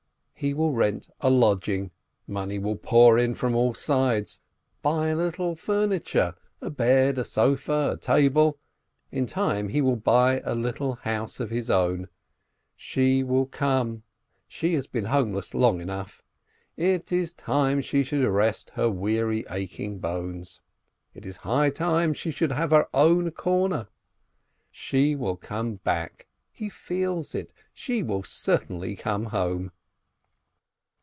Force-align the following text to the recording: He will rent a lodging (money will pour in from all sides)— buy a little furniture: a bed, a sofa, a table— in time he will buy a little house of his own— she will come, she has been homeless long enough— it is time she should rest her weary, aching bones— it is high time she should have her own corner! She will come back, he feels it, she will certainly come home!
He 0.41 0.55
will 0.55 0.71
rent 0.73 1.07
a 1.19 1.29
lodging 1.29 1.91
(money 2.25 2.57
will 2.57 2.75
pour 2.75 3.15
in 3.19 3.35
from 3.35 3.53
all 3.53 3.75
sides)— 3.75 4.39
buy 4.81 5.09
a 5.09 5.15
little 5.15 5.53
furniture: 5.55 6.33
a 6.61 6.71
bed, 6.71 7.19
a 7.19 7.23
sofa, 7.23 7.91
a 7.93 7.97
table— 7.97 8.57
in 9.11 9.27
time 9.27 9.69
he 9.69 9.81
will 9.81 9.95
buy 9.97 10.39
a 10.43 10.55
little 10.55 10.93
house 10.95 11.39
of 11.39 11.51
his 11.51 11.69
own— 11.69 12.07
she 12.75 13.21
will 13.21 13.45
come, 13.45 14.01
she 14.47 14.73
has 14.73 14.87
been 14.87 15.03
homeless 15.05 15.53
long 15.53 15.79
enough— 15.79 16.23
it 16.75 17.11
is 17.11 17.35
time 17.35 17.79
she 17.79 18.01
should 18.01 18.25
rest 18.27 18.71
her 18.71 18.89
weary, 18.89 19.45
aching 19.47 19.99
bones— 19.99 20.59
it 21.13 21.23
is 21.23 21.37
high 21.45 21.69
time 21.69 22.15
she 22.15 22.31
should 22.31 22.53
have 22.53 22.71
her 22.71 22.89
own 22.95 23.29
corner! 23.29 23.89
She 24.71 25.15
will 25.15 25.35
come 25.37 25.75
back, 25.75 26.25
he 26.51 26.67
feels 26.67 27.35
it, 27.35 27.53
she 27.75 28.01
will 28.01 28.23
certainly 28.23 28.95
come 28.95 29.25
home! 29.25 29.71